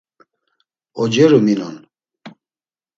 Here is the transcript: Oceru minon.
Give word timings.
Oceru 1.03 1.39
minon. 1.45 1.79